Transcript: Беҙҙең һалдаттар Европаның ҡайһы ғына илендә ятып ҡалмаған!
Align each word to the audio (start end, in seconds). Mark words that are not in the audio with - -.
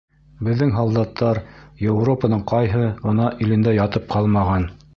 Беҙҙең 0.45 0.71
һалдаттар 0.77 1.41
Европаның 1.87 2.43
ҡайһы 2.55 2.81
ғына 3.07 3.31
илендә 3.47 3.77
ятып 3.79 4.09
ҡалмаған! 4.15 4.67